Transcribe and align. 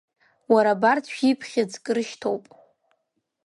Уара 0.53 0.71
убарҭ 0.75 1.05
шәиԥхьыӡк 1.15 1.85
рышьҭоуп… 1.95 2.45